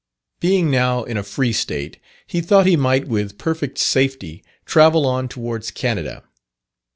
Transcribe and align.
Being 0.39 0.71
now 0.71 1.03
in 1.03 1.15
a 1.15 1.21
free 1.21 1.53
state, 1.53 1.99
he 2.25 2.41
thought 2.41 2.65
he 2.65 2.75
might 2.75 3.07
with 3.07 3.37
perfect 3.37 3.77
safety 3.77 4.43
travel 4.65 5.05
on 5.05 5.27
towards 5.27 5.69
Canada. 5.69 6.23